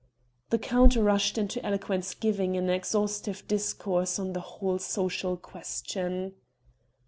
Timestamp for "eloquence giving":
1.63-2.57